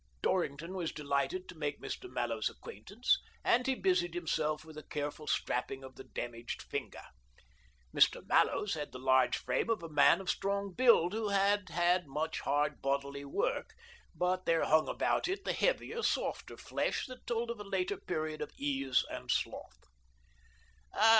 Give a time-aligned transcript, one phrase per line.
[0.23, 2.09] Dorrington was delighted to make Mr.
[2.09, 7.03] Mallows's acquaintance, and he busied himself with a careful strapping of the damaged finger.
[7.95, 8.25] Mr.
[8.25, 12.39] Mallows had the large frame of a man of strong build who has had much
[12.39, 13.75] hard bodily work,
[14.15, 18.41] but there hung about it the heavier, softer flesh that told of a later period
[18.41, 19.83] of ease and sloth.